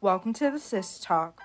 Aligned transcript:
Welcome 0.00 0.32
to 0.34 0.52
the 0.52 0.60
Sis 0.60 1.00
Talk. 1.00 1.42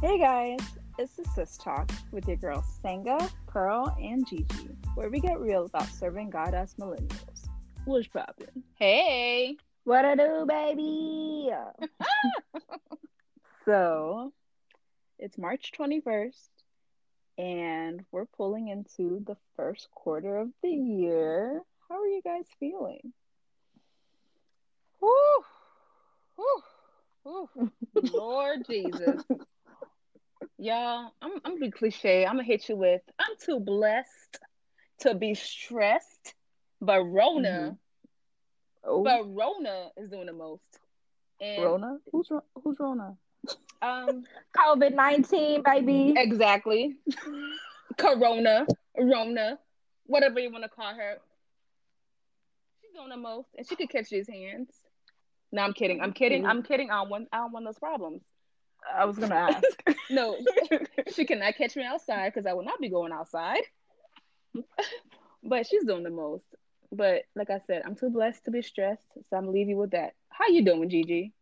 Hey 0.00 0.18
guys, 0.18 0.58
it's 0.98 1.14
the 1.14 1.24
Sis 1.36 1.56
Talk 1.56 1.88
with 2.10 2.26
your 2.26 2.36
girls 2.36 2.64
Sanga, 2.82 3.30
Pearl, 3.46 3.96
and 4.02 4.26
Gigi, 4.26 4.70
where 4.96 5.08
we 5.08 5.20
get 5.20 5.38
real 5.38 5.66
about 5.66 5.86
serving 5.86 6.30
God 6.30 6.52
as 6.52 6.74
millennials. 6.74 7.46
What's 7.84 8.08
poppin'? 8.08 8.64
Hey. 8.76 9.56
What 9.84 10.04
I 10.04 10.16
do, 10.16 10.44
baby? 10.48 11.50
so, 13.64 14.32
it's 15.20 15.38
March 15.38 15.70
21st, 15.78 16.48
and 17.38 18.04
we're 18.10 18.26
pulling 18.26 18.66
into 18.66 19.22
the 19.24 19.36
first 19.54 19.86
quarter 19.92 20.38
of 20.38 20.48
the 20.60 20.70
year. 20.70 21.62
How 21.88 22.00
are 22.00 22.08
you 22.08 22.20
guys 22.20 22.46
feeling? 22.58 23.12
Whew. 24.98 25.44
Whew. 26.36 26.62
Whew. 27.24 27.70
Lord 27.94 28.66
Jesus. 28.66 29.22
Y'all, 30.58 31.12
I'm, 31.20 31.32
I'm 31.44 31.52
gonna 31.54 31.60
be 31.60 31.70
cliche. 31.70 32.24
I'm 32.24 32.34
gonna 32.34 32.44
hit 32.44 32.68
you 32.68 32.76
with 32.76 33.02
I'm 33.18 33.34
too 33.44 33.60
blessed 33.60 34.38
to 35.00 35.14
be 35.14 35.34
stressed, 35.34 36.34
but 36.80 37.02
Rona, 37.02 37.76
Oh, 38.86 39.02
but 39.02 39.22
Rona 39.34 39.88
is 39.96 40.10
doing 40.10 40.26
the 40.26 40.32
most. 40.32 40.62
And 41.40 41.64
Rona? 41.64 41.98
Who's 42.12 42.28
who's 42.62 42.76
Rona? 42.78 43.16
um, 43.82 44.24
COVID 44.56 44.94
19, 44.94 45.62
baby. 45.62 46.14
exactly. 46.16 46.96
Corona, 47.98 48.66
Rona, 48.98 49.58
whatever 50.06 50.38
you 50.38 50.50
want 50.50 50.64
to 50.64 50.70
call 50.70 50.94
her. 50.94 51.16
She's 52.80 52.92
doing 52.94 53.08
the 53.10 53.16
most, 53.16 53.48
and 53.56 53.66
she 53.66 53.76
could 53.76 53.90
catch 53.90 54.08
these 54.10 54.28
hands. 54.28 54.68
No, 55.54 55.62
I'm 55.62 55.72
kidding. 55.72 56.00
I'm 56.00 56.12
kidding. 56.12 56.44
I'm 56.44 56.64
kidding. 56.64 56.90
I 56.90 56.96
don't 56.96 57.10
want. 57.10 57.28
I 57.32 57.36
don't 57.38 57.52
want 57.52 57.64
those 57.64 57.78
problems. 57.78 58.22
I 58.92 59.04
was 59.04 59.16
gonna 59.16 59.36
ask. 59.36 59.64
No, 60.10 60.36
she 61.14 61.24
cannot 61.24 61.56
catch 61.56 61.76
me 61.76 61.84
outside 61.84 62.32
because 62.32 62.44
I 62.44 62.52
will 62.52 62.64
not 62.64 62.80
be 62.80 62.90
going 62.90 63.12
outside. 63.12 63.62
but 65.44 65.66
she's 65.66 65.84
doing 65.84 66.02
the 66.02 66.10
most. 66.10 66.44
But 66.92 67.22
like 67.36 67.50
I 67.50 67.60
said, 67.66 67.82
I'm 67.86 67.94
too 67.94 68.10
blessed 68.10 68.44
to 68.44 68.50
be 68.50 68.62
stressed, 68.62 69.06
so 69.14 69.36
I'm 69.36 69.44
gonna 69.44 69.52
leave 69.52 69.68
you 69.68 69.76
with 69.76 69.92
that. 69.92 70.12
How 70.28 70.48
you 70.48 70.64
doing, 70.64 70.88
Gigi? 70.90 71.32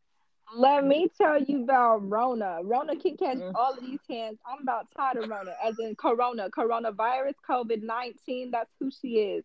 Let 0.55 0.85
me 0.85 1.09
tell 1.17 1.43
you 1.43 1.65
about 1.65 2.09
Rona. 2.09 2.61
Rona 2.63 2.97
can 2.97 3.17
catch 3.17 3.39
Mm. 3.39 3.53
all 3.55 3.73
of 3.73 3.81
these 3.81 4.01
hands. 4.09 4.39
I'm 4.47 4.63
about 4.63 4.87
tired 4.95 5.17
of 5.17 5.31
Rona, 5.31 5.55
as 5.65 5.79
in 5.79 5.97
Corona, 5.97 6.51
coronavirus, 6.51 7.35
COVID 7.49 7.83
19. 7.83 8.51
That's 8.51 8.71
who 8.79 8.91
she 8.91 9.19
is. 9.21 9.45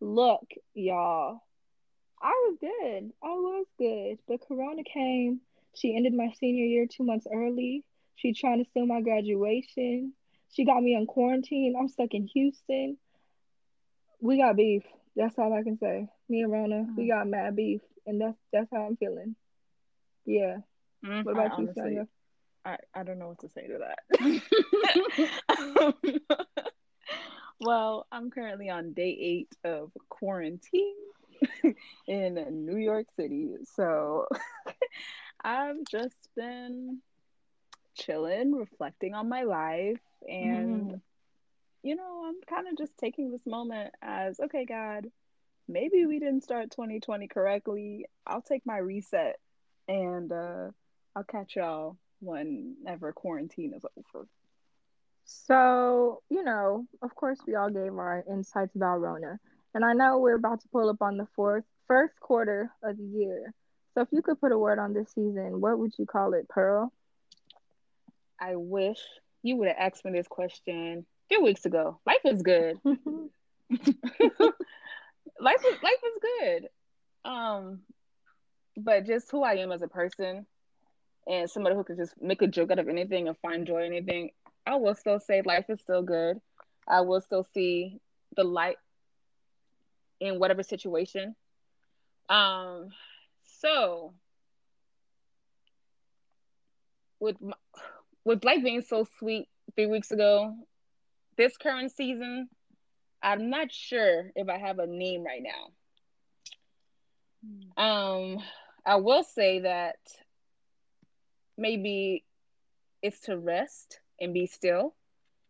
Look, 0.00 0.44
y'all, 0.74 1.40
I 2.22 2.48
was 2.48 2.56
good. 2.60 3.12
I 3.22 3.28
was 3.28 3.66
good. 3.78 4.18
But 4.28 4.46
Corona 4.46 4.82
came. 4.84 5.40
She 5.74 5.96
ended 5.96 6.14
my 6.14 6.32
senior 6.38 6.64
year 6.64 6.86
two 6.86 7.04
months 7.04 7.26
early. 7.32 7.84
She 8.16 8.32
trying 8.32 8.62
to 8.62 8.70
steal 8.70 8.86
my 8.86 9.00
graduation. 9.00 10.12
She 10.52 10.64
got 10.64 10.82
me 10.82 10.94
in 10.94 11.06
quarantine. 11.06 11.74
I'm 11.78 11.88
stuck 11.88 12.14
in 12.14 12.26
Houston. 12.28 12.96
We 14.20 14.38
got 14.38 14.56
beef. 14.56 14.84
That's 15.16 15.38
all 15.38 15.52
I 15.52 15.62
can 15.62 15.78
say. 15.78 16.08
Me 16.28 16.42
and 16.42 16.52
Rona, 16.52 16.86
we 16.96 17.08
got 17.08 17.26
mad 17.26 17.56
beef, 17.56 17.80
and 18.06 18.20
that's 18.20 18.38
that's 18.52 18.68
how 18.72 18.86
I'm 18.86 18.96
feeling. 18.96 19.34
Yeah. 20.24 20.58
Mm, 21.04 21.24
What 21.24 21.32
about 21.32 21.42
I 21.44 21.46
you, 21.46 21.52
honestly- 21.64 21.82
Sonia? 21.82 22.08
I, 22.64 22.76
I 22.94 23.02
don't 23.02 23.18
know 23.18 23.26
what 23.28 23.40
to 23.40 23.48
say 23.48 23.66
to 23.66 23.78
that. 23.78 23.98
well, 27.60 28.06
I'm 28.12 28.30
currently 28.30 28.70
on 28.70 28.92
day 28.92 29.16
eight 29.20 29.48
of 29.64 29.90
quarantine 30.08 30.94
in 32.06 32.66
New 32.66 32.76
York 32.76 33.06
City. 33.16 33.54
So 33.74 34.26
I've 35.44 35.84
just 35.90 36.28
been 36.36 37.00
chilling, 37.94 38.54
reflecting 38.54 39.14
on 39.14 39.28
my 39.28 39.42
life, 39.42 40.00
and 40.28 41.00
you 41.82 41.96
know, 41.96 42.24
I'm 42.26 42.40
kind 42.48 42.68
of 42.68 42.78
just 42.78 42.96
taking 42.96 43.30
this 43.30 43.44
moment 43.46 43.94
as 44.02 44.38
okay, 44.40 44.64
God, 44.64 45.06
maybe 45.68 46.06
we 46.06 46.18
didn't 46.18 46.44
start 46.44 46.70
2020 46.70 47.28
correctly. 47.28 48.06
I'll 48.26 48.42
take 48.42 48.64
my 48.64 48.78
reset 48.78 49.36
and 49.88 50.32
uh, 50.32 50.68
I'll 51.16 51.24
catch 51.24 51.56
y'all 51.56 51.96
whenever 52.20 53.12
quarantine 53.12 53.74
is 53.74 53.84
over. 53.96 54.26
So, 55.24 56.22
you 56.30 56.44
know, 56.44 56.86
of 57.00 57.14
course, 57.14 57.38
we 57.46 57.54
all 57.54 57.70
gave 57.70 57.94
our 57.96 58.24
insights 58.28 58.74
about 58.74 59.00
Rona. 59.00 59.38
And 59.74 59.84
I 59.84 59.92
know 59.94 60.18
we're 60.18 60.34
about 60.36 60.60
to 60.60 60.68
pull 60.68 60.88
up 60.90 61.00
on 61.00 61.16
the 61.16 61.26
fourth, 61.34 61.64
first 61.88 62.18
quarter 62.20 62.70
of 62.82 62.96
the 62.96 63.04
year. 63.04 63.54
So, 63.94 64.02
if 64.02 64.08
you 64.12 64.22
could 64.22 64.40
put 64.40 64.52
a 64.52 64.58
word 64.58 64.78
on 64.78 64.92
this 64.94 65.10
season, 65.14 65.60
what 65.60 65.78
would 65.78 65.92
you 65.98 66.06
call 66.06 66.34
it, 66.34 66.48
Pearl? 66.48 66.92
I 68.40 68.56
wish 68.56 68.98
you 69.42 69.56
would 69.56 69.68
have 69.68 69.76
asked 69.78 70.04
me 70.04 70.12
this 70.12 70.28
question 70.28 71.06
a 71.06 71.34
few 71.34 71.42
weeks 71.42 71.64
ago. 71.64 72.00
Life 72.06 72.24
is 72.24 72.42
good. 72.42 72.78
life 75.40 75.62
is 75.66 75.82
life 75.82 76.02
is 76.04 76.18
good. 76.40 76.68
Um, 77.24 77.80
but 78.76 79.06
just 79.06 79.30
who 79.30 79.42
I 79.42 79.54
am 79.54 79.72
as 79.72 79.82
a 79.82 79.88
person, 79.88 80.46
and 81.26 81.50
somebody 81.50 81.76
who 81.76 81.84
could 81.84 81.96
just 81.98 82.20
make 82.20 82.42
a 82.42 82.46
joke 82.46 82.70
out 82.70 82.78
of 82.78 82.88
anything 82.88 83.28
and 83.28 83.36
find 83.38 83.66
joy 83.66 83.84
in 83.84 83.92
anything, 83.92 84.30
I 84.66 84.76
will 84.76 84.94
still 84.94 85.20
say 85.20 85.42
life 85.42 85.66
is 85.68 85.80
still 85.80 86.02
good. 86.02 86.40
I 86.88 87.02
will 87.02 87.20
still 87.20 87.46
see 87.54 88.00
the 88.36 88.44
light 88.44 88.76
in 90.22 90.38
whatever 90.38 90.62
situation. 90.62 91.34
Um, 92.28 92.90
so 93.60 94.14
with 97.18 97.40
my, 97.40 97.54
with 98.24 98.44
life 98.44 98.62
being 98.62 98.82
so 98.82 99.06
sweet 99.18 99.48
three 99.74 99.86
weeks 99.86 100.12
ago, 100.12 100.54
this 101.36 101.56
current 101.56 101.90
season, 101.90 102.48
I'm 103.22 103.50
not 103.50 103.72
sure 103.72 104.30
if 104.36 104.48
I 104.48 104.58
have 104.58 104.78
a 104.78 104.86
name 104.86 105.24
right 105.24 105.42
now. 105.42 105.72
Um, 107.82 108.38
I 108.86 108.96
will 108.96 109.24
say 109.24 109.60
that 109.60 109.96
maybe 111.58 112.24
it's 113.02 113.20
to 113.22 113.36
rest 113.36 113.98
and 114.20 114.32
be 114.32 114.46
still 114.46 114.94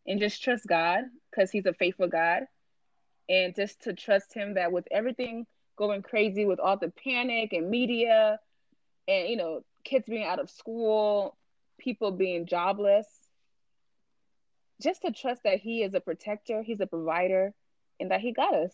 and 0.07 0.19
just 0.19 0.43
trust 0.43 0.67
God 0.67 1.05
because 1.31 1.51
He's 1.51 1.67
a 1.67 1.75
faithful 1.75 2.09
God. 2.09 2.45
And 3.29 3.55
just 3.55 3.83
to 3.83 3.93
trust 3.93 4.35
Him 4.35 4.55
that 4.55 4.73
with 4.73 4.87
everything 4.91 5.47
going 5.77 6.03
crazy 6.03 6.45
with 6.45 6.61
all 6.61 6.77
the 6.77 6.91
panic 6.91 7.53
and 7.53 7.71
media 7.71 8.39
and, 9.09 9.29
you 9.29 9.37
know, 9.37 9.63
kids 9.85 10.07
being 10.09 10.25
out 10.25 10.39
of 10.39 10.51
school, 10.51 11.37
people 11.79 12.13
being 12.13 12.47
jobless, 12.47 13.07
just 14.83 15.03
to 15.03 15.13
trust 15.13 15.43
that 15.45 15.61
He 15.61 15.83
is 15.83 15.95
a 15.95 16.01
protector, 16.01 16.63
He's 16.63 16.81
a 16.81 16.87
provider, 16.87 17.55
and 18.01 18.11
that 18.11 18.21
He 18.21 18.33
got 18.33 18.55
us. 18.55 18.73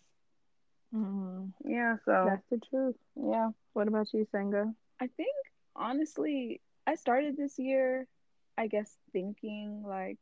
Mm, 0.94 1.52
Yeah, 1.64 1.96
so, 2.04 2.24
That's 2.26 2.46
the 2.50 2.58
truth. 2.70 2.96
yeah. 3.16 3.50
What 3.74 3.88
about 3.88 4.12
you, 4.12 4.26
Senga? 4.32 4.72
I 5.00 5.06
think 5.16 5.34
honestly, 5.76 6.60
I 6.86 6.94
started 6.94 7.36
this 7.36 7.58
year, 7.58 8.06
I 8.56 8.66
guess, 8.66 8.96
thinking 9.12 9.82
like 9.86 10.18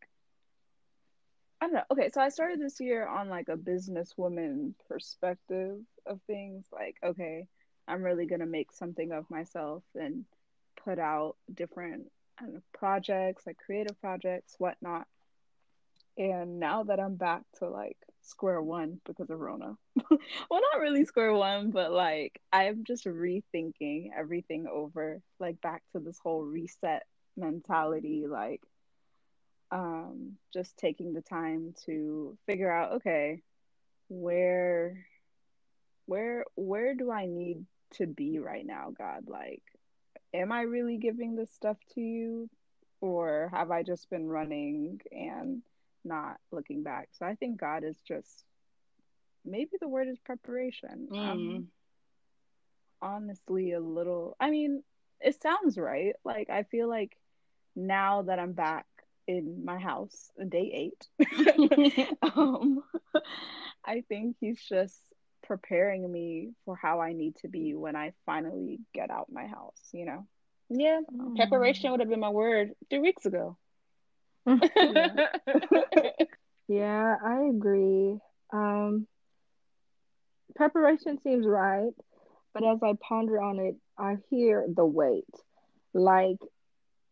I 1.61 1.67
don't 1.67 1.75
know. 1.75 1.83
Okay, 1.91 2.11
so 2.13 2.21
I 2.21 2.29
started 2.29 2.61
this 2.61 2.81
year 2.81 3.07
on 3.07 3.29
like 3.29 3.49
a 3.49 3.57
businesswoman 3.57 4.75
perspective 4.89 5.79
of 6.05 6.21
things. 6.27 6.67
Like, 6.73 6.97
okay, 7.03 7.47
I'm 7.89 8.03
really 8.03 8.27
gonna 8.27 8.47
make 8.47 8.73
something 8.73 9.13
of 9.13 9.31
myself 9.31 9.83
and 9.95 10.25
put 10.85 10.99
out 10.99 11.37
different 11.53 12.11
know, 12.43 12.61
projects, 12.73 13.47
like 13.47 13.57
creative 13.57 13.99
projects, 14.01 14.55
whatnot. 14.59 15.07
And 16.19 16.59
now 16.59 16.85
that 16.85 17.01
I'm 17.01 17.17
back 17.17 17.43
to 17.59 17.69
like 17.69 17.99
square 18.23 18.61
one 18.63 19.01
because 19.05 19.31
of 19.31 19.39
Rona, 19.39 19.77
well, 20.11 20.61
not 20.73 20.81
really 20.81 21.05
square 21.05 21.35
one, 21.35 21.71
but 21.71 21.93
like 21.93 22.41
I'm 22.53 22.85
just 22.85 23.07
rethinking 23.07 24.11
everything 24.17 24.67
over, 24.67 25.21
like 25.39 25.61
back 25.61 25.83
to 25.93 26.01
this 26.01 26.19
whole 26.19 26.43
reset 26.43 27.05
mentality, 27.37 28.27
like 28.29 28.63
um 29.71 30.37
just 30.53 30.77
taking 30.77 31.13
the 31.13 31.21
time 31.21 31.75
to 31.85 32.37
figure 32.47 32.71
out 32.71 32.93
okay 32.93 33.43
where 34.09 35.07
where 36.07 36.45
where 36.55 36.95
do 36.95 37.11
i 37.11 37.27
need 37.27 37.65
to 37.93 38.07
be 38.07 38.39
right 38.39 38.67
now 38.67 38.93
god? 38.97 39.25
Like 39.29 39.63
am 40.35 40.53
i 40.53 40.63
really 40.63 40.99
giving 40.99 41.35
this 41.35 41.51
stuff 41.53 41.77
to 41.95 42.01
you 42.01 42.49
or 43.01 43.51
have 43.53 43.71
i 43.71 43.83
just 43.83 44.09
been 44.11 44.27
running 44.27 45.01
and 45.11 45.63
not 46.05 46.37
looking 46.53 46.83
back? 46.83 47.09
So 47.13 47.27
i 47.27 47.35
think 47.35 47.59
god 47.59 47.85
is 47.85 48.01
just 48.07 48.45
maybe 49.45 49.73
the 49.81 49.89
word 49.89 50.09
is 50.09 50.19
preparation. 50.19 51.09
Mm. 51.11 51.19
i'm 51.19 51.69
honestly 53.03 53.73
a 53.73 53.81
little 53.81 54.37
i 54.41 54.51
mean 54.51 54.83
it 55.21 55.41
sounds 55.41 55.79
right. 55.79 56.15
Like 56.25 56.51
i 56.51 56.63
feel 56.65 56.89
like 56.89 57.17
now 57.75 58.23
that 58.23 58.39
i'm 58.39 58.53
back 58.53 58.87
in 59.29 59.65
my 59.65 59.79
house 59.79 60.31
day 60.49 60.71
eight 60.73 62.09
um 62.23 62.83
i 63.85 64.03
think 64.09 64.37
he's 64.41 64.63
just 64.63 65.01
preparing 65.47 66.11
me 66.11 66.51
for 66.65 66.77
how 66.77 67.01
I 67.01 67.13
need 67.13 67.37
to 67.37 67.49
be 67.49 67.75
when 67.75 67.97
I 67.97 68.13
finally 68.27 68.81
get 68.93 69.11
out 69.11 69.29
my 69.31 69.47
house, 69.47 69.81
you 69.93 70.05
know? 70.05 70.27
Yeah, 70.69 71.01
preparation 71.37 71.91
would 71.91 72.01
have 72.01 72.09
been 72.09 72.21
my 72.21 72.31
word 72.31 72.73
three 72.91 72.99
weeks 72.99 73.25
ago. 73.27 73.57
Yeah. 74.47 75.09
Yeah, 76.69 77.17
I 77.25 77.43
agree. 77.49 78.19
Um, 78.53 79.07
preparation 80.57 81.19
seems 81.23 81.47
right, 81.47 81.93
but 82.53 82.65
as 82.65 82.79
I 82.83 82.95
ponder 83.01 83.41
on 83.41 83.61
it, 83.61 83.77
I 83.97 84.17
hear 84.31 84.67
the 84.75 84.85
weight. 84.85 85.25
Like, 85.95 86.39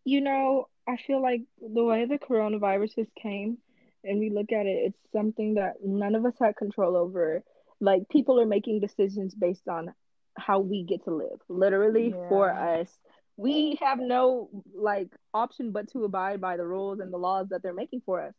you 0.05 0.21
know, 0.21 0.67
I 0.87 0.97
feel 0.97 1.23
like 1.23 1.43
the 1.61 1.85
way 1.85 2.05
the 2.05 2.19
coronavirus 2.19 2.97
just 2.97 3.15
came 3.15 3.59
and 4.03 4.19
we 4.19 4.31
look 4.31 4.53
at 4.53 4.67
it, 4.67 4.93
it's 4.93 5.13
something 5.13 5.55
that 5.55 5.77
none 5.83 6.15
of 6.15 6.27
us 6.27 6.35
had 6.39 6.57
control 6.57 6.97
over. 6.97 7.43
Like, 7.81 8.09
people 8.11 8.41
are 8.41 8.47
making 8.47 8.81
decisions 8.81 9.35
based 9.35 9.67
on 9.67 9.95
how 10.37 10.61
we 10.61 10.83
get 10.83 11.05
to 11.05 11.15
live, 11.15 11.41
literally 11.49 12.13
for 12.29 12.51
us. 12.51 12.89
We 13.37 13.79
have 13.81 13.99
no 13.99 14.49
like 14.75 15.09
option 15.33 15.73
but 15.73 15.91
to 15.93 16.05
abide 16.05 16.41
by 16.41 16.57
the 16.57 16.67
rules 16.67 17.01
and 17.01 17.13
the 17.13 17.19
laws 17.19 17.49
that 17.51 17.63
they're 17.63 17.75
making 17.75 18.03
for 18.07 18.21
us. 18.21 18.35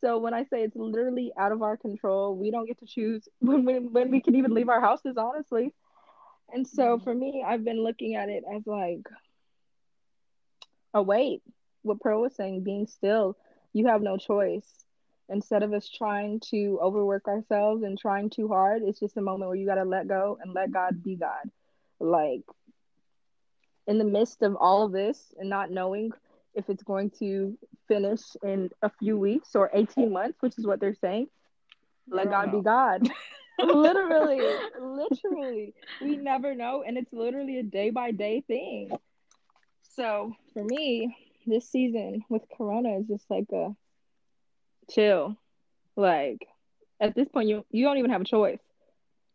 So 0.00 0.18
when 0.18 0.32
I 0.32 0.44
say 0.44 0.62
it's 0.62 0.76
literally 0.76 1.32
out 1.36 1.52
of 1.52 1.62
our 1.62 1.76
control, 1.76 2.36
we 2.36 2.50
don't 2.50 2.66
get 2.66 2.78
to 2.78 2.86
choose 2.86 3.28
when 3.40 3.64
we, 3.64 3.78
when 3.78 4.10
we 4.10 4.20
can 4.20 4.36
even 4.36 4.54
leave 4.54 4.68
our 4.68 4.80
houses, 4.80 5.16
honestly. 5.16 5.74
And 6.52 6.66
so 6.66 6.96
mm-hmm. 6.96 7.04
for 7.04 7.14
me, 7.14 7.44
I've 7.46 7.64
been 7.64 7.82
looking 7.82 8.14
at 8.14 8.28
it 8.28 8.44
as 8.54 8.62
like 8.66 9.02
a 10.94 11.02
wait. 11.02 11.42
What 11.82 12.00
Pearl 12.00 12.22
was 12.22 12.34
saying, 12.34 12.64
being 12.64 12.86
still, 12.86 13.36
you 13.72 13.86
have 13.86 14.02
no 14.02 14.16
choice. 14.16 14.84
Instead 15.28 15.62
of 15.62 15.72
us 15.72 15.88
trying 15.88 16.40
to 16.50 16.78
overwork 16.82 17.28
ourselves 17.28 17.82
and 17.82 17.98
trying 17.98 18.30
too 18.30 18.48
hard, 18.48 18.82
it's 18.82 19.00
just 19.00 19.16
a 19.16 19.20
moment 19.20 19.48
where 19.48 19.56
you 19.56 19.66
got 19.66 19.74
to 19.74 19.84
let 19.84 20.08
go 20.08 20.38
and 20.40 20.54
let 20.54 20.70
God 20.72 21.02
be 21.02 21.16
God. 21.16 21.50
Like 22.00 22.42
in 23.86 23.98
the 23.98 24.04
midst 24.04 24.42
of 24.42 24.54
all 24.56 24.84
of 24.84 24.92
this 24.92 25.34
and 25.38 25.48
not 25.48 25.70
knowing 25.70 26.12
if 26.54 26.68
it's 26.68 26.82
going 26.82 27.10
to 27.18 27.56
finish 27.88 28.20
in 28.42 28.70
a 28.82 28.90
few 28.98 29.18
weeks 29.18 29.54
or 29.54 29.70
18 29.72 30.12
months, 30.12 30.38
which 30.40 30.58
is 30.58 30.66
what 30.66 30.80
they're 30.80 30.94
saying, 30.94 31.28
let 32.08 32.30
God 32.30 32.52
be. 32.52 32.60
God. 32.60 33.08
literally, 33.58 34.42
literally. 34.80 35.74
We 36.00 36.16
never 36.16 36.54
know. 36.54 36.84
And 36.86 36.98
it's 36.98 37.12
literally 37.12 37.58
a 37.58 37.62
day 37.62 37.90
by 37.90 38.12
day 38.12 38.42
thing. 38.46 38.90
So 39.96 40.34
for 40.52 40.64
me, 40.64 41.16
this 41.48 41.68
season 41.70 42.24
with 42.28 42.42
Corona 42.56 42.98
is 42.98 43.06
just 43.08 43.30
like 43.30 43.50
a 43.52 43.74
chill. 44.90 45.36
Like 45.96 46.46
at 47.00 47.14
this 47.14 47.28
point, 47.28 47.48
you 47.48 47.64
you 47.70 47.84
don't 47.84 47.98
even 47.98 48.10
have 48.10 48.22
a 48.22 48.24
choice. 48.24 48.60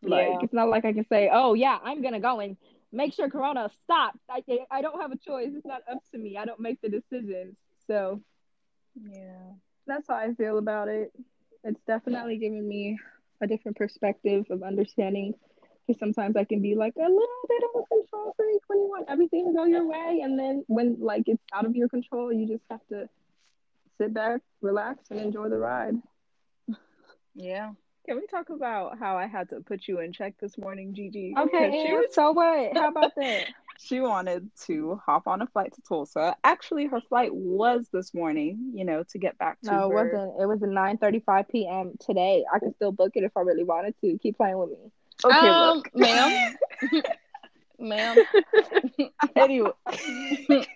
Like 0.04 0.30
Yeah. 0.30 0.40
it's 0.42 0.54
not 0.54 0.70
like 0.70 0.86
I 0.86 0.94
can 0.94 1.06
say, 1.08 1.30
"Oh 1.32 1.54
yeah, 1.54 1.80
I'm 1.84 2.02
gonna 2.02 2.20
go 2.20 2.40
and 2.40 2.58
make 2.92 3.14
sure 3.14 3.30
Corona 3.30 3.70
stops." 3.84 4.20
I 4.30 4.44
I 4.72 4.82
don't 4.82 5.00
have 5.02 5.12
a 5.12 5.18
choice. 5.18 5.52
It's 5.54 5.66
not 5.66 5.82
up 5.90 6.00
to 6.12 6.18
me. 6.18 6.38
I 6.38 6.46
don't 6.46 6.60
make 6.60 6.82
the 6.82 6.90
decisions. 6.90 7.56
So 7.88 8.22
Yeah. 8.96 9.54
that's 9.88 10.08
how 10.08 10.16
I 10.16 10.34
feel 10.36 10.58
about 10.58 10.88
it. 10.90 11.12
It's 11.64 11.82
definitely 11.88 12.38
given 12.38 12.68
me 12.68 13.00
a 13.42 13.48
different 13.48 13.78
perspective 13.78 14.46
of 14.50 14.64
understanding. 14.64 15.34
Because 15.86 16.00
sometimes 16.00 16.36
I 16.38 16.44
can 16.46 16.62
be 16.62 16.76
like 16.76 16.94
a 16.98 17.02
little 17.02 17.44
bit 17.50 17.64
of 17.76 17.82
a 17.82 17.86
control 17.88 18.34
freak 18.38 18.62
when 18.68 18.80
you 18.80 18.88
want 18.88 19.06
everything 19.10 19.46
to 19.48 19.54
go 19.54 19.66
your 19.66 19.86
way, 19.88 20.22
and 20.24 20.40
then 20.40 20.64
when 20.68 20.98
like 21.00 21.24
it's 21.28 21.44
out 21.54 21.66
of 21.66 21.76
your 21.76 21.90
control, 21.90 22.32
you 22.32 22.48
just 22.48 22.64
have 22.70 22.80
to 22.90 23.10
sit 23.98 24.14
back, 24.14 24.42
relax, 24.62 25.04
and 25.12 25.20
enjoy 25.20 25.50
the 25.50 25.58
ride. 25.58 25.96
Yeah. 27.36 27.72
Can 28.06 28.18
we 28.18 28.28
talk 28.28 28.50
about 28.50 29.00
how 29.00 29.18
I 29.18 29.28
had 29.28 29.50
to 29.50 29.62
put 29.62 29.88
you 29.88 30.00
in 30.02 30.12
check 30.12 30.36
this 30.42 30.58
morning, 30.58 30.94
Gigi? 30.94 31.34
Okay, 31.38 31.86
she 31.86 31.94
was 31.94 32.14
so 32.14 32.32
what? 32.32 32.76
How 32.76 32.90
about 32.90 33.16
that? 33.18 33.46
she 33.80 34.02
wanted 34.02 34.50
to 34.66 35.02
hop 35.06 35.26
on 35.28 35.42
a 35.42 35.48
flight 35.48 35.74
to 35.74 35.82
Tulsa. 35.82 36.36
Actually, 36.44 36.86
her 36.88 37.00
flight 37.02 37.34
was 37.34 37.88
this 37.94 38.14
morning, 38.14 38.72
you 38.76 38.84
know, 38.86 39.04
to 39.10 39.18
get 39.18 39.38
back 39.38 39.60
to 39.62 39.72
No, 39.72 39.88
it 39.90 39.94
her. 39.94 40.04
wasn't. 40.12 40.42
It 40.42 40.46
was 40.48 40.62
at 40.64 40.70
nine 40.70 40.98
thirty-five 40.98 41.48
p.m. 41.50 41.94
today. 42.00 42.44
I 42.54 42.60
could 42.60 42.76
still 42.76 42.92
book 42.92 43.14
it 43.16 43.24
if 43.24 43.32
I 43.38 43.42
really 43.42 43.64
wanted 43.64 43.96
to. 44.02 44.18
Keep 44.22 44.38
playing 44.38 44.58
with 44.58 44.70
me. 44.72 44.92
Okay, 45.26 45.48
um, 45.50 45.78
look. 45.78 45.90
ma'am. 45.96 46.56
ma'am. 47.80 48.18
anyway, 49.36 49.72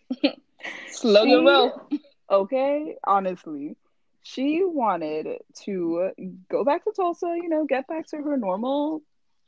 Slow 0.87 1.23
your 1.23 1.45
roll. 1.45 1.89
okay, 2.29 2.95
honestly, 3.05 3.75
she 4.23 4.63
wanted 4.63 5.39
to 5.63 6.11
go 6.49 6.63
back 6.63 6.83
to 6.83 6.91
Tulsa, 6.95 7.27
you 7.41 7.49
know, 7.49 7.65
get 7.65 7.87
back 7.87 8.07
to 8.07 8.17
her 8.17 8.37
normal 8.37 9.01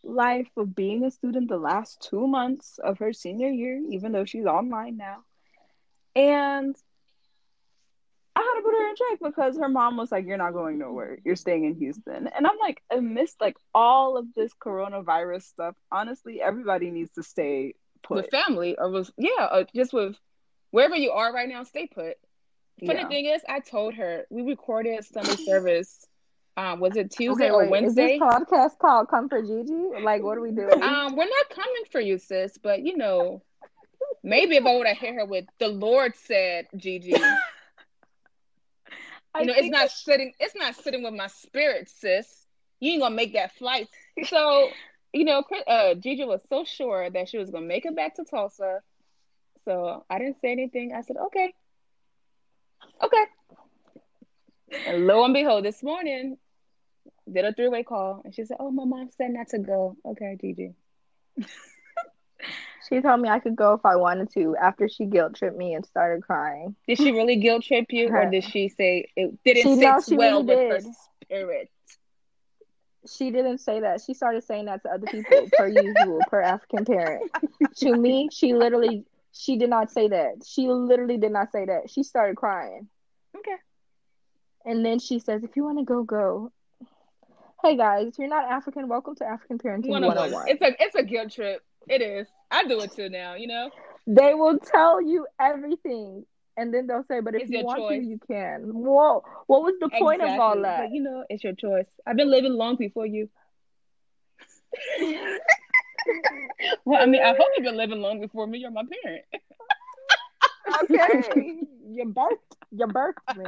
life 0.04 0.50
of 0.56 0.76
being 0.76 1.04
a 1.04 1.12
student 1.12 1.50
the 1.50 1.58
last 1.58 2.06
two 2.10 2.28
months 2.28 2.80
of 2.84 3.00
her 3.00 3.12
senior 3.14 3.50
year, 3.50 3.82
even 3.90 4.12
though 4.12 4.26
she's 4.26 4.46
online 4.46 4.98
now. 4.98 5.24
And 6.16 6.76
had 8.42 8.54
to 8.60 8.62
put 8.64 8.74
her 8.74 8.90
in 8.90 8.96
check 8.96 9.20
because 9.32 9.58
her 9.58 9.70
mom 9.70 9.98
was 9.98 10.12
like, 10.12 10.26
You're 10.26 10.38
not 10.38 10.54
going 10.54 10.78
nowhere. 10.78 11.18
You're 11.24 11.36
staying 11.36 11.66
in 11.66 11.76
Houston. 11.76 12.28
And 12.28 12.46
I'm 12.48 12.58
like, 12.60 12.82
amidst 12.92 13.40
like 13.42 13.56
all 13.74 14.18
of 14.18 14.26
this 14.36 14.52
coronavirus 14.64 15.44
stuff, 15.44 15.76
honestly, 15.92 16.42
everybody 16.42 16.90
needs 16.92 17.12
to 17.14 17.24
stay 17.24 17.74
put. 18.04 18.16
With 18.18 18.30
family 18.32 18.78
or 18.78 18.90
was 18.90 19.12
yeah, 19.18 19.48
or 19.52 19.66
just 19.76 19.94
with 19.94 20.16
wherever 20.72 20.96
you 20.96 21.12
are 21.12 21.34
right 21.34 21.50
now, 21.50 21.64
stay 21.64 21.88
put. 21.88 22.16
Funny 22.86 23.00
Yeah. 23.00 23.08
thing 23.10 23.26
is, 23.26 23.42
I 23.50 23.60
told 23.60 23.96
her 23.96 24.26
we 24.30 24.42
recorded 24.44 25.04
Sunday 25.04 25.36
service. 25.36 26.06
Um, 26.56 26.80
was 26.80 26.96
it 26.96 27.12
Tuesday 27.12 27.46
Okay, 27.46 27.52
or 27.52 27.58
wait. 27.70 27.84
Is 27.84 27.96
Wednesday? 27.96 28.20
this 28.20 28.22
podcast 28.22 28.80
called 28.80 29.08
"Come 29.10 29.30
for 29.30 29.42
Gigi"? 29.42 29.74
Like, 30.02 30.24
what 30.24 30.38
are 30.38 30.42
we 30.42 30.52
doing? 30.52 30.82
Um, 30.82 31.16
we're 31.16 31.26
not 31.26 31.50
coming 31.50 31.84
for 31.92 32.00
you, 32.02 32.18
sis. 32.18 32.58
But 32.58 32.82
you 32.84 32.98
know, 32.98 33.42
maybe 34.24 34.56
if 34.58 34.66
I 34.66 34.76
would 34.76 34.88
have 34.88 34.98
hit 34.98 35.16
her 35.16 35.26
with 35.26 35.46
the 35.60 35.68
Lord 35.70 36.16
said, 36.16 36.68
Gigi. 36.76 37.14
You 39.40 39.44
I 39.44 39.48
know, 39.48 39.54
it's 39.58 39.70
not 39.70 39.90
sitting. 39.92 40.34
It's 40.40 40.56
not 40.56 40.76
sitting 40.76 41.04
with 41.04 41.14
my 41.14 41.28
spirit, 41.28 41.90
sis. 41.90 42.46
You 42.80 42.94
ain't 42.94 43.02
gonna 43.02 43.16
make 43.16 43.34
that 43.34 43.56
flight. 43.56 43.88
So, 44.26 44.70
you 45.14 45.26
know, 45.26 45.44
uh, 45.68 45.96
Gigi 45.96 46.26
was 46.26 46.42
so 46.50 46.66
sure 46.66 47.10
that 47.10 47.30
she 47.30 47.38
was 47.38 47.50
gonna 47.50 47.66
make 47.66 47.86
it 47.86 47.96
back 47.96 48.16
to 48.16 48.26
Tulsa. 48.26 48.82
So 49.66 50.06
I 50.10 50.20
didn't 50.20 50.42
say 50.42 50.52
anything. 50.52 50.94
I 50.94 51.02
said, 51.02 51.18
okay, 51.18 51.54
okay. 53.04 53.26
And 54.86 55.08
lo 55.08 55.24
and 55.24 55.34
behold, 55.34 55.66
this 55.66 55.84
morning 55.84 56.38
did 57.32 57.46
a 57.46 57.54
three 57.54 57.70
way 57.70 57.84
call, 57.84 58.22
and 58.26 58.34
she 58.34 58.46
said, 58.46 58.58
"Oh, 58.60 58.72
my 58.72 58.86
mom 58.86 59.10
said 59.18 59.32
not 59.32 59.50
to 59.50 59.60
go." 59.60 59.96
Okay, 60.06 60.38
Gigi. 60.40 60.74
She 62.90 63.02
told 63.02 63.22
me 63.22 63.30
I 63.30 63.40
could 63.40 63.56
go 63.56 63.74
if 63.74 63.86
I 63.86 63.96
wanted 63.96 64.32
to 64.34 64.56
after 64.60 64.90
she 64.90 65.06
guilt 65.06 65.36
tripped 65.36 65.56
me 65.58 65.76
and 65.76 65.86
started 65.86 66.24
crying. 66.24 66.76
Did 66.88 66.98
she 66.98 67.12
really 67.12 67.36
guilt 67.36 67.64
trip 67.64 67.86
you, 67.90 68.10
or 68.10 68.26
did 68.26 68.44
she 68.44 68.68
say 68.68 69.06
it 69.16 69.42
didn't 69.44 69.64
She- 69.64 69.76
sit 69.76 69.82
no, 69.82 70.18
well 70.18 70.44
really 70.44 70.72
with 70.72 70.86
her 70.86 70.92
spirit? 71.24 71.70
She 73.08 73.32
didn't 73.32 73.60
say 73.60 73.80
that. 73.82 74.02
She 74.02 74.14
started 74.14 74.44
saying 74.44 74.66
that 74.66 74.84
to 74.84 74.90
other 74.90 75.08
people, 75.08 75.50
per 75.54 75.68
usual, 75.70 76.20
per 76.30 76.42
African 76.42 76.84
parent. 76.84 77.32
to 77.78 77.96
me, 77.96 78.28
she 78.32 78.54
literally, 78.54 79.06
she 79.32 79.58
did 79.58 79.70
not 79.70 79.90
say 79.90 80.10
that. 80.10 80.44
She 80.46 80.68
literally 80.68 81.18
did 81.18 81.32
not 81.32 81.52
say 81.52 81.66
that. 81.66 81.90
She 81.90 82.04
started 82.04 82.36
crying. 82.36 82.90
Okay. 83.38 83.56
And 84.66 84.86
then 84.86 85.00
she 85.00 85.20
says, 85.20 85.44
if 85.44 85.56
you 85.56 85.64
want 85.64 85.80
to 85.80 85.86
go, 85.86 86.04
go. 86.04 86.52
Hey 87.64 87.78
guys, 87.78 88.08
if 88.08 88.20
you're 88.20 88.28
not 88.28 88.50
African, 88.52 88.88
welcome 88.88 89.16
to 89.16 89.26
African 89.26 89.58
Parenting 89.60 89.90
101. 89.90 90.32
101. 90.32 90.48
It's 90.50 90.62
a 90.62 90.84
it's 90.84 90.96
a 90.96 91.04
guilt 91.04 91.32
trip. 91.32 91.64
It 91.90 92.02
is. 92.02 92.28
I 92.52 92.66
do 92.66 92.80
it 92.82 92.94
too 92.96 93.10
now. 93.10 93.36
You 93.36 93.48
know. 93.48 93.70
They 94.08 94.34
will 94.34 94.58
tell 94.60 95.02
you 95.02 95.28
everything. 95.40 96.26
And 96.58 96.74
then 96.74 96.88
they'll 96.88 97.06
say, 97.08 97.22
but 97.22 97.36
if 97.36 97.44
It's 97.44 97.52
you 97.52 97.64
want 97.64 97.80
choice. 97.80 98.02
to, 98.02 98.06
you 98.06 98.20
can. 98.28 98.64
Whoa. 98.74 99.24
What 99.48 99.62
was 99.62 99.76
the 99.80 99.90
point 99.90 100.22
of 100.22 100.38
all 100.40 100.62
that? 100.62 100.82
But 100.82 100.92
you 100.92 101.02
know, 101.02 101.24
it's 101.30 101.42
your 101.44 101.54
choice. 101.54 101.88
I've 102.06 102.18
been 102.18 102.30
living 102.30 102.54
long 102.54 102.76
before 102.76 103.06
you. 103.06 103.30
well, 106.86 107.02
I 107.02 107.06
mean, 107.06 107.22
I 107.22 107.30
hope 107.30 107.48
you've 107.56 107.64
been 107.64 107.78
living 107.78 108.02
long 108.02 108.20
before 108.20 108.46
me. 108.46 108.60
You're 108.60 108.72
my 108.72 108.84
parent. 109.04 109.24
okay. 110.84 111.24
you 111.90 112.06
birthed 112.06 112.58
you 112.72 112.88
birthed 112.88 113.38
me. 113.38 113.46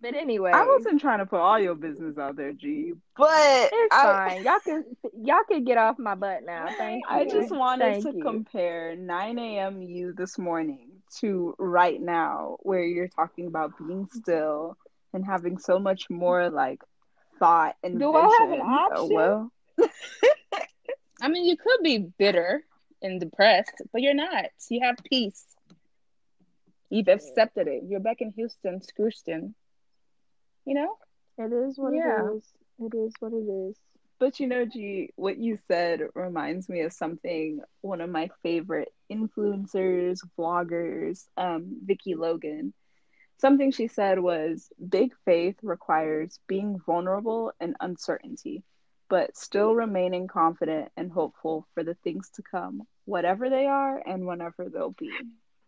But 0.00 0.14
anyway. 0.14 0.52
I 0.54 0.64
wasn't 0.64 1.00
trying 1.00 1.18
to 1.18 1.26
put 1.26 1.40
all 1.40 1.58
your 1.58 1.74
business 1.74 2.18
out 2.18 2.36
there, 2.36 2.52
G, 2.52 2.92
but 3.16 3.70
it's 3.72 3.94
I, 3.94 4.02
fine. 4.28 4.44
Y'all 4.44 4.60
can 4.64 4.84
y'all 5.20 5.42
can 5.48 5.64
get 5.64 5.76
off 5.76 5.98
my 5.98 6.14
butt 6.14 6.44
now. 6.44 6.68
Thank 6.78 7.02
you. 7.10 7.16
I 7.16 7.24
just 7.24 7.50
wanted 7.50 8.02
Thank 8.02 8.04
to 8.04 8.16
you. 8.16 8.22
compare 8.22 8.94
9 8.94 9.38
a.m. 9.38 9.82
you 9.82 10.12
this 10.16 10.38
morning 10.38 10.88
to 11.20 11.54
right 11.58 12.00
now, 12.00 12.58
where 12.60 12.84
you're 12.84 13.08
talking 13.08 13.46
about 13.48 13.72
being 13.78 14.08
still 14.12 14.76
and 15.12 15.24
having 15.24 15.58
so 15.58 15.78
much 15.80 16.08
more 16.08 16.48
like 16.48 16.80
thought 17.40 17.74
and 17.82 17.98
Do 17.98 18.12
vision. 18.12 18.26
I 18.30 18.36
have 18.40 18.50
an 18.52 18.60
Uh, 18.60 18.64
option? 18.64 19.14
well, 19.14 19.52
I 21.20 21.28
mean, 21.28 21.44
you 21.44 21.56
could 21.56 21.82
be 21.82 21.98
bitter 21.98 22.62
and 23.02 23.20
depressed, 23.20 23.82
but 23.92 24.02
you're 24.02 24.14
not. 24.14 24.46
You 24.70 24.80
have 24.82 24.96
peace. 25.10 25.44
You've 26.90 27.08
accepted 27.08 27.66
it. 27.68 27.82
You're 27.86 28.00
back 28.00 28.20
in 28.20 28.30
Houston, 28.32 28.80
Houston. 28.96 29.54
You 30.68 30.76
know? 30.76 30.98
It 31.38 31.52
is 31.52 31.78
what 31.78 31.94
Yeah. 31.94 32.22
it 32.22 32.36
is. 32.36 32.54
It 32.78 32.94
is 32.94 33.14
what 33.20 33.32
it 33.32 33.48
is. 33.48 33.80
But 34.20 34.40
you 34.40 34.46
know, 34.46 34.64
G, 34.66 35.12
what 35.16 35.38
you 35.38 35.58
said 35.68 36.02
reminds 36.14 36.68
me 36.68 36.80
of 36.82 36.92
something 36.92 37.60
one 37.82 38.00
of 38.00 38.10
my 38.10 38.28
favorite 38.42 38.92
influencers, 39.10 40.18
vloggers, 40.38 41.28
um, 41.36 41.80
Vicky 41.84 42.14
Logan. 42.14 42.74
Something 43.38 43.70
she 43.72 43.88
said 43.88 44.18
was 44.20 44.72
big 44.88 45.14
faith 45.24 45.56
requires 45.62 46.40
being 46.48 46.78
vulnerable 46.78 47.52
and 47.60 47.76
uncertainty, 47.80 48.64
but 49.08 49.36
still 49.36 49.74
remaining 49.74 50.26
confident 50.28 50.92
and 50.96 51.12
hopeful 51.12 51.66
for 51.74 51.84
the 51.84 51.94
things 52.04 52.30
to 52.36 52.42
come, 52.42 52.86
whatever 53.06 53.48
they 53.50 53.66
are 53.66 54.02
and 54.06 54.26
whenever 54.26 54.68
they'll 54.68 54.90
be. 54.98 55.10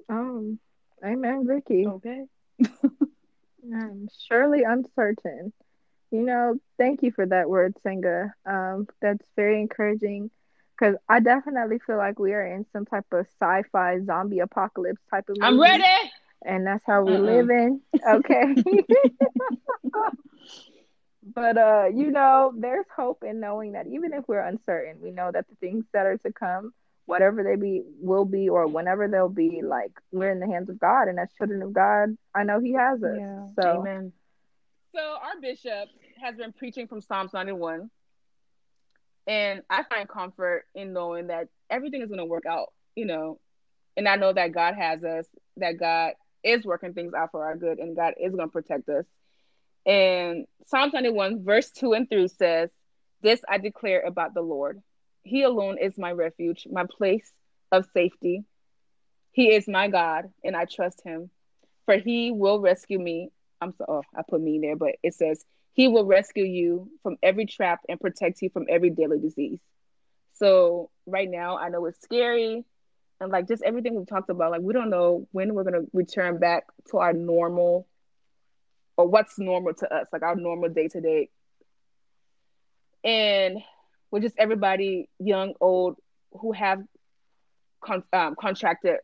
Um, 0.08 0.58
amen, 1.04 1.46
Vicky. 1.46 1.86
Okay. 1.86 2.26
Um, 3.64 4.08
surely 4.28 4.62
uncertain. 4.64 5.52
You 6.10 6.22
know, 6.22 6.56
thank 6.78 7.02
you 7.02 7.10
for 7.12 7.26
that 7.26 7.48
word, 7.48 7.74
Senga. 7.82 8.32
Um, 8.46 8.86
that's 9.00 9.26
very 9.36 9.60
encouraging 9.60 10.30
because 10.78 10.96
I 11.08 11.20
definitely 11.20 11.78
feel 11.86 11.96
like 11.96 12.18
we 12.18 12.32
are 12.32 12.46
in 12.46 12.66
some 12.72 12.86
type 12.86 13.06
of 13.12 13.26
sci-fi 13.40 14.00
zombie 14.04 14.40
apocalypse 14.40 15.02
type 15.10 15.28
of. 15.28 15.36
Movie, 15.38 15.46
I'm 15.46 15.60
ready. 15.60 15.84
and 16.44 16.66
that's 16.66 16.84
how 16.86 17.04
we 17.04 17.16
Mm-mm. 17.16 17.18
live 17.18 17.50
in. 17.50 17.80
Okay. 18.06 18.56
but 21.34 21.56
uh, 21.58 21.84
you 21.94 22.10
know, 22.10 22.52
there's 22.56 22.86
hope 22.94 23.22
in 23.24 23.40
knowing 23.40 23.72
that 23.72 23.86
even 23.86 24.12
if 24.12 24.24
we're 24.28 24.40
uncertain, 24.40 25.00
we 25.00 25.10
know 25.10 25.30
that 25.32 25.48
the 25.48 25.54
things 25.56 25.84
that 25.92 26.06
are 26.06 26.18
to 26.18 26.32
come, 26.32 26.72
whatever 27.10 27.42
they 27.42 27.56
be, 27.56 27.82
will 28.00 28.24
be, 28.24 28.48
or 28.48 28.68
whenever 28.68 29.08
they'll 29.08 29.28
be, 29.28 29.62
like 29.62 29.90
we're 30.12 30.30
in 30.30 30.38
the 30.38 30.46
hands 30.46 30.70
of 30.70 30.78
God, 30.78 31.08
and 31.08 31.18
as 31.18 31.28
children 31.36 31.60
of 31.60 31.72
God, 31.72 32.16
I 32.34 32.44
know 32.44 32.60
He 32.60 32.72
has 32.74 33.02
us. 33.02 33.16
Yeah. 33.18 33.46
So 33.60 33.80
Amen. 33.80 34.12
So 34.94 35.00
our 35.00 35.40
bishop 35.40 35.88
has 36.22 36.36
been 36.36 36.52
preaching 36.52 36.86
from 36.86 37.00
Psalms 37.00 37.32
91. 37.32 37.90
And 39.26 39.62
I 39.68 39.84
find 39.84 40.08
comfort 40.08 40.64
in 40.74 40.92
knowing 40.92 41.28
that 41.28 41.48
everything 41.68 42.02
is 42.02 42.08
going 42.08 42.18
to 42.18 42.24
work 42.24 42.46
out, 42.48 42.72
you 42.96 43.04
know. 43.04 43.38
And 43.96 44.08
I 44.08 44.16
know 44.16 44.32
that 44.32 44.52
God 44.52 44.74
has 44.74 45.04
us, 45.04 45.26
that 45.58 45.78
God 45.78 46.12
is 46.42 46.64
working 46.64 46.94
things 46.94 47.12
out 47.14 47.30
for 47.32 47.44
our 47.44 47.56
good, 47.56 47.78
and 47.78 47.94
God 47.94 48.14
is 48.20 48.34
going 48.34 48.48
to 48.48 48.52
protect 48.52 48.88
us. 48.88 49.04
And 49.86 50.46
Psalm 50.66 50.90
91, 50.92 51.44
verse 51.44 51.70
2 51.70 51.92
and 51.92 52.08
3 52.08 52.28
says, 52.28 52.70
This 53.22 53.40
I 53.48 53.58
declare 53.58 54.00
about 54.00 54.34
the 54.34 54.42
Lord. 54.42 54.80
He 55.22 55.42
alone 55.42 55.78
is 55.78 55.98
my 55.98 56.12
refuge, 56.12 56.66
my 56.70 56.84
place 56.84 57.30
of 57.72 57.86
safety. 57.92 58.44
He 59.32 59.54
is 59.54 59.68
my 59.68 59.88
God, 59.88 60.30
and 60.42 60.56
I 60.56 60.64
trust 60.64 61.02
him, 61.04 61.30
for 61.86 61.96
he 61.96 62.32
will 62.32 62.60
rescue 62.60 62.98
me. 62.98 63.30
I'm 63.60 63.72
so, 63.76 63.84
oh, 63.88 64.02
I 64.16 64.22
put 64.28 64.40
me 64.40 64.58
there, 64.60 64.76
but 64.76 64.96
it 65.02 65.14
says, 65.14 65.44
He 65.72 65.88
will 65.88 66.06
rescue 66.06 66.44
you 66.44 66.90
from 67.02 67.16
every 67.22 67.46
trap 67.46 67.80
and 67.88 68.00
protect 68.00 68.42
you 68.42 68.50
from 68.50 68.66
every 68.68 68.90
deadly 68.90 69.18
disease. 69.18 69.60
So, 70.34 70.90
right 71.06 71.30
now, 71.30 71.58
I 71.58 71.68
know 71.68 71.84
it's 71.86 72.00
scary. 72.00 72.64
And 73.20 73.30
like 73.30 73.46
just 73.46 73.62
everything 73.62 73.94
we've 73.94 74.08
talked 74.08 74.30
about, 74.30 74.50
like 74.50 74.62
we 74.62 74.72
don't 74.72 74.88
know 74.88 75.28
when 75.32 75.54
we're 75.54 75.64
going 75.64 75.74
to 75.74 75.90
return 75.92 76.38
back 76.38 76.64
to 76.90 76.98
our 76.98 77.12
normal 77.12 77.86
or 78.96 79.06
what's 79.06 79.38
normal 79.38 79.74
to 79.74 79.94
us, 79.94 80.06
like 80.10 80.22
our 80.22 80.36
normal 80.36 80.70
day 80.70 80.88
to 80.88 81.00
day. 81.02 81.28
And 83.04 83.58
with 84.10 84.22
just 84.22 84.36
everybody, 84.38 85.08
young, 85.18 85.54
old, 85.60 85.96
who 86.32 86.52
have 86.52 86.82
con- 87.80 88.04
um, 88.12 88.36
contracted 88.38 88.96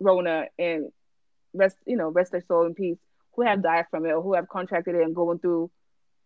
Rona 0.00 0.46
and 0.58 0.90
rest, 1.52 1.76
you 1.86 1.96
know, 1.96 2.08
rest 2.08 2.32
their 2.32 2.42
soul 2.42 2.66
in 2.66 2.74
peace, 2.74 2.98
who 3.36 3.42
have 3.42 3.62
died 3.62 3.86
from 3.90 4.06
it 4.06 4.10
or 4.10 4.22
who 4.22 4.34
have 4.34 4.48
contracted 4.48 4.94
it 4.94 5.02
and 5.02 5.14
going 5.14 5.38
through 5.38 5.70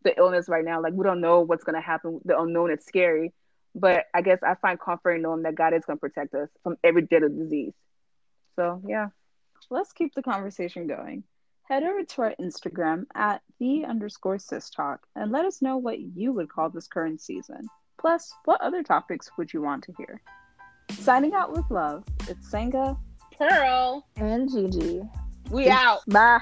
the 0.02 0.16
illness 0.16 0.48
right 0.48 0.64
now. 0.64 0.82
Like 0.82 0.92
we 0.94 1.04
don't 1.04 1.20
know 1.20 1.40
what's 1.40 1.64
to 1.64 1.80
happen. 1.80 2.20
The 2.24 2.38
unknown, 2.38 2.70
it's 2.70 2.86
scary. 2.86 3.32
But 3.74 4.06
I 4.14 4.22
guess 4.22 4.38
I 4.42 4.54
find 4.54 4.80
comfort 4.80 5.12
in 5.12 5.22
knowing 5.22 5.42
that 5.42 5.54
God 5.54 5.74
is 5.74 5.84
to 5.86 5.96
protect 5.96 6.34
us 6.34 6.48
from 6.62 6.76
every 6.82 7.02
deadly 7.02 7.28
disease. 7.30 7.74
So 8.56 8.82
yeah. 8.86 9.08
Let's 9.70 9.92
keep 9.92 10.14
the 10.14 10.22
conversation 10.22 10.86
going. 10.86 11.24
Head 11.64 11.82
over 11.82 12.02
to 12.02 12.22
our 12.22 12.34
Instagram 12.40 13.04
at 13.14 13.42
the 13.60 13.84
underscore 13.84 14.38
sis 14.38 14.70
talk 14.70 15.00
and 15.14 15.30
let 15.30 15.44
us 15.44 15.60
know 15.60 15.76
what 15.76 16.00
you 16.00 16.32
would 16.32 16.48
call 16.48 16.70
this 16.70 16.88
current 16.88 17.20
season. 17.20 17.68
Plus, 17.98 18.32
what 18.44 18.60
other 18.60 18.82
topics 18.82 19.30
would 19.36 19.52
you 19.52 19.60
want 19.60 19.82
to 19.84 19.92
hear? 19.98 20.20
Signing 20.90 21.34
out 21.34 21.52
with 21.52 21.64
love, 21.70 22.04
it's 22.28 22.50
Sanga. 22.50 22.96
Pearl, 23.36 24.06
and 24.16 24.50
Gigi. 24.50 25.02
we 25.50 25.68
out. 25.68 26.00
Bye. 26.08 26.40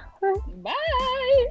Bye. 0.62 1.46